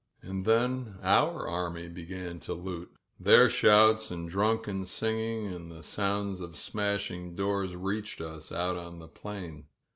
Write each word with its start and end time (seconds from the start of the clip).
And 0.23 0.45
then 0.45 0.95
our 1.03 1.47
army 1.47 1.87
began 1.87 2.39
to 2.39 2.55
loot. 2.55 2.89
Their 3.19 3.51
shouts 3.51 4.09
and 4.09 4.27
drunken 4.27 4.85
singing 4.85 5.53
and 5.53 5.71
the 5.71 5.83
sounds 5.83 6.41
of 6.41 6.57
smashing 6.57 7.35
doors 7.35 7.75
reached 7.75 8.19
us 8.19 8.51
out 8.51 8.77
on 8.77 8.97
the 8.97 9.07
plain. 9.07 9.67